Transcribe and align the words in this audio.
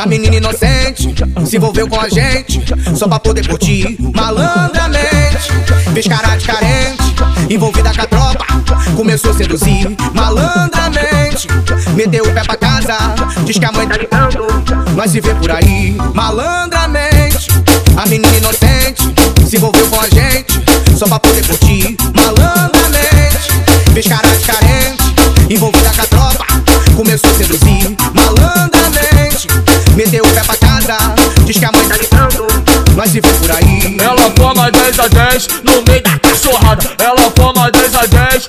A 0.00 0.06
menina 0.06 0.34
inocente 0.34 1.14
se 1.44 1.56
envolveu 1.58 1.86
com 1.86 2.00
a 2.00 2.08
gente 2.08 2.64
só 2.96 3.06
pra 3.06 3.20
poder 3.20 3.46
curtir 3.46 3.98
malandramente. 4.14 5.52
Fez 5.92 6.06
cara 6.08 6.36
de 6.36 6.46
carente, 6.46 7.02
envolvida 7.50 7.92
com 7.92 8.00
a 8.00 8.06
tropa, 8.06 8.46
começou 8.96 9.30
a 9.30 9.34
seduzir 9.34 9.94
malandramente. 10.14 11.48
Meteu 11.94 12.24
o 12.24 12.32
pé 12.32 12.42
pra 12.42 12.56
casa, 12.56 12.96
diz 13.44 13.58
que 13.58 13.64
a 13.66 13.72
mãe 13.72 13.86
tá 13.86 13.98
ligando, 13.98 14.46
nós 14.96 15.10
se 15.10 15.20
vê 15.20 15.34
por 15.34 15.50
aí 15.50 15.94
malandramente. 16.14 17.48
A 17.94 18.06
menina 18.06 18.34
inocente 18.38 19.02
se 19.46 19.56
envolveu 19.56 19.86
com 19.90 20.00
a 20.00 20.08
gente 20.08 20.62
só 20.96 21.06
pra 21.08 21.20
poder 21.20 21.46
curtir 21.46 21.94
malandramente. 22.14 23.52
Fez 23.92 24.06
cara 24.08 24.26
de 24.28 24.46
carente, 24.46 25.14
envolvida 25.50 25.90
com 25.90 26.00
a 26.00 26.06
tropa, 26.06 26.46
começou 26.96 27.30
a 27.30 27.34
seduzir 27.34 27.94
malandramente. 28.14 28.69
Meteu 30.00 30.24
o 30.24 30.28
pé 30.28 30.42
pra 30.42 30.56
casa, 30.56 30.96
diz 31.44 31.58
que 31.58 31.64
a 31.66 31.70
mãe 31.72 31.86
tá 31.86 31.94
ligando, 31.98 32.46
nós 32.96 33.10
se 33.10 33.20
vê 33.20 33.28
por 33.34 33.50
aí. 33.50 33.98
Ela 34.00 34.32
forma 34.34 34.70
10 34.70 34.98
a 34.98 35.08
10 35.08 35.48
no 35.62 35.82
meio 35.82 36.02
da 36.02 36.18
cachorrada. 36.18 36.90
Ela 36.98 37.30
forma 37.36 37.70
10 37.70 37.94
a 37.94 38.06
10 38.06 38.46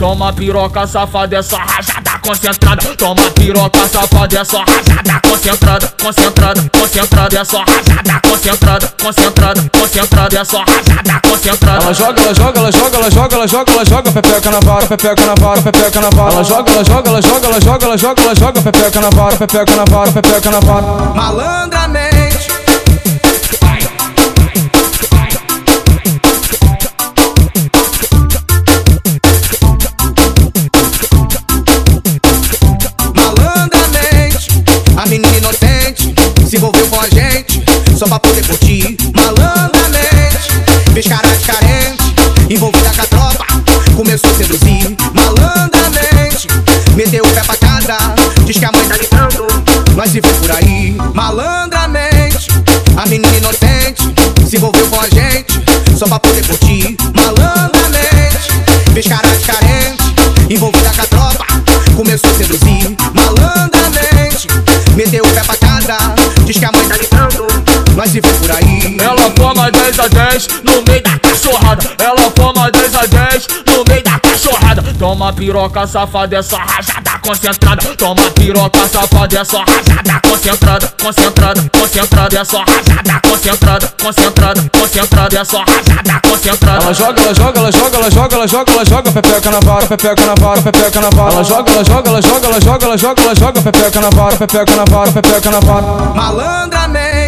Toma 0.00 0.32
piroca 0.32 0.84
safada, 0.86 1.36
é 1.36 1.42
só 1.42 1.56
rajada 1.56 2.18
concentrada. 2.22 2.82
Toma 2.96 3.30
piroca 3.34 3.86
safada, 3.88 4.38
é 4.40 4.44
só 4.44 4.58
rajada 4.58 5.20
concentrada. 5.28 5.92
Concentrada, 6.02 6.70
concentrada, 6.72 7.38
é 7.38 7.44
só 7.44 7.58
rajada 7.58 8.20
concentrada. 8.28 8.92
Concentrada, 9.00 9.70
concentrada, 9.70 10.38
é 10.38 10.44
só 10.44 10.58
rajada 10.58 11.20
concentrada. 11.28 11.84
Ela 11.84 11.94
joga, 11.94 12.22
ela 12.22 12.34
joga, 12.34 12.58
ela 12.58 12.72
joga, 12.72 12.96
ela 12.96 13.10
joga, 13.10 13.36
ela 13.36 13.46
joga, 13.46 13.72
ela 13.72 13.84
joga, 13.84 14.12
pepeca 14.12 14.50
na 14.50 14.60
vara, 14.60 14.86
pepeca 14.86 15.26
na 15.26 15.34
vara, 15.34 15.62
pepeca 15.62 16.00
na 16.00 16.10
vara. 16.10 16.32
Ela 16.32 16.44
joga, 16.44 16.72
ela 16.72 16.84
joga, 16.84 17.08
ela 17.10 17.22
joga, 17.22 17.46
ela 17.46 17.60
joga, 17.60 17.84
ela 17.86 17.98
joga, 17.98 18.22
ela 18.22 18.34
joga, 18.34 18.62
pepeca 18.62 19.00
na 19.00 19.10
vara, 19.10 19.36
pepeca 19.36 19.76
na 19.76 19.84
vara, 19.84 20.12
pepeca 20.12 20.50
na 20.50 20.60
vara. 20.60 21.14
Malandramente. 21.14 21.79
Menina 35.20 35.36
inocente 35.36 36.14
se 36.48 36.56
envolveu 36.56 36.86
com 36.86 36.98
a 36.98 37.08
gente 37.08 37.62
só 37.96 38.06
pra 38.06 38.18
poder 38.18 38.44
curtir. 38.46 38.96
Malandramente, 39.14 40.48
fez 40.94 41.06
cara 41.06 41.28
de 41.28 41.44
carente, 41.44 42.14
envolvida 42.48 42.90
com 42.90 43.02
a 43.02 43.04
tropa, 43.04 43.46
começou 43.94 44.30
a 44.30 44.34
seduzir. 44.34 44.96
Malandramente, 45.12 46.48
meteu 46.96 47.22
o 47.22 47.28
pé 47.28 47.42
pra 47.42 47.56
casa, 47.56 47.98
diz 48.46 48.58
que 48.58 48.64
a 48.64 48.72
mãe 48.72 48.84
tá 48.88 48.96
ligando, 48.96 49.46
nós 49.94 50.10
se 50.10 50.20
vê 50.20 50.32
por 50.32 50.50
aí. 50.52 50.96
Malandramente, 51.14 52.48
a 52.96 53.06
menina 53.06 53.36
inocente 53.36 54.02
se 54.48 54.56
envolveu 54.56 54.86
com 54.88 55.00
a 55.00 55.08
gente 55.08 55.52
só 55.98 56.06
pra 56.06 56.18
poder 56.18 56.46
curtir. 56.46 56.96
Malandramente, 57.14 58.48
fez 58.94 59.06
cara 59.06 59.28
de 59.28 59.44
carente, 59.44 60.02
envolvida 60.48 60.90
com 60.90 61.02
a 61.02 61.06
tropa, 61.06 61.46
começou 61.94 62.30
a 62.30 62.34
seduzir. 62.34 62.96
Malandramente, 63.12 63.89
se 68.10 68.20
vê 68.20 68.32
por 68.32 68.50
aí. 68.50 68.96
Ela 68.98 69.30
forma 69.36 69.70
10 69.70 70.00
a 70.00 70.08
10 70.08 70.48
no 70.64 70.82
meio 70.82 71.02
da 71.02 71.18
cachorrada. 71.18 71.90
Ela 71.98 72.30
forma 72.36 72.70
10 72.70 72.94
a 72.96 73.06
10 73.06 73.46
no 73.66 73.84
meio 73.88 74.02
da 74.02 74.18
cachorrada. 74.18 74.82
Toma 74.98 75.32
piroca 75.32 75.86
safada, 75.86 76.36
é 76.36 76.42
só 76.42 76.56
rajada 76.56 77.18
concentrada. 77.22 77.82
Toma 77.96 78.22
piroca 78.32 78.88
safada, 78.88 79.38
é 79.38 79.44
só 79.44 79.58
rajada 79.58 80.20
concentrada. 80.28 80.92
Concentrada, 81.00 81.70
concentrada, 81.72 82.38
é 82.38 82.44
só 82.44 82.58
rajada 82.58 83.20
concentrada. 83.28 83.92
Concentrada, 84.00 84.70
concentrada, 84.72 85.38
é 85.38 85.44
só 85.44 85.58
rajada 85.58 86.20
concentrada. 86.28 86.84
Ela 86.84 86.94
joga, 86.94 87.22
ela 87.22 87.34
joga, 87.34 87.58
ela 87.60 87.70
joga, 87.72 87.96
ela 87.96 88.10
joga, 88.10 88.34
ela 88.34 88.48
joga, 88.48 88.72
ela 88.72 88.84
joga, 88.84 89.12
pepeca 89.12 89.50
na 89.50 89.60
vara, 89.60 89.86
pepeca 89.86 90.26
na 90.26 90.34
vara, 90.34 90.62
pepeca 90.62 91.00
na 91.00 91.10
vara. 91.10 91.32
Ela 91.32 91.44
joga, 91.44 91.72
ela 91.72 91.84
joga, 91.84 92.08
ela 92.10 92.22
joga, 92.22 92.46
ela 92.46 92.60
joga, 92.60 92.86
ela 92.86 92.98
joga, 92.98 93.22
ela 93.22 93.34
joga, 93.36 93.62
pepeca 93.62 94.00
na 94.00 94.10
vara, 94.10 94.36
pepeca 94.36 94.76
na 94.76 94.84
vara, 94.84 95.12
pepeca 95.12 95.50
na 95.50 95.60
vara. 95.60 96.14
Malandramente. 96.14 97.19